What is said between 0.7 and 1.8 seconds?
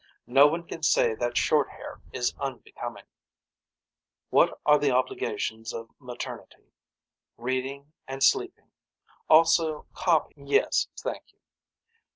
say that short